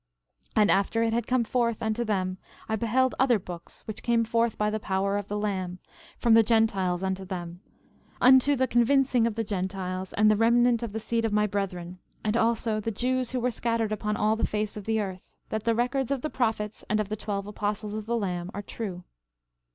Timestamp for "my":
11.33-11.45